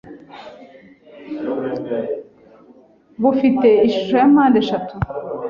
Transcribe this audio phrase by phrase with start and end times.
[3.21, 4.93] ”,bufite ishusho ya mpande eshatu